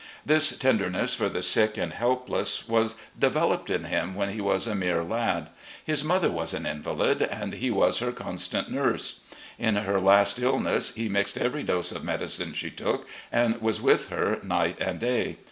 This 0.25 0.57
tenderness 0.57 1.13
for 1.13 1.29
the 1.29 1.43
sick 1.43 1.77
and 1.77 1.93
helpless 1.93 2.67
was 2.67 2.95
developed 3.19 3.69
in 3.69 3.83
him 3.83 4.15
when 4.15 4.29
he 4.29 4.41
was 4.41 4.65
a 4.65 4.73
mere 4.73 5.03
lad. 5.03 5.49
His 5.85 6.03
mother 6.03 6.31
was 6.31 6.55
an 6.55 6.65
invalid, 6.65 7.21
and 7.21 7.53
he 7.53 7.69
was 7.69 7.99
her 7.99 8.11
constant 8.11 8.71
nurse. 8.71 9.19
In 9.59 9.75
her 9.75 9.99
last 9.99 10.39
illness 10.39 10.95
he 10.95 11.07
mixed 11.07 11.37
every 11.37 11.61
dose 11.61 11.91
of 11.91 12.03
medicine 12.03 12.53
she 12.53 12.71
took, 12.71 13.07
and 13.31 13.61
was 13.61 13.79
with 13.79 14.09
her 14.09 14.39
night 14.41 14.81
and 14.81 14.99
day. 14.99 15.37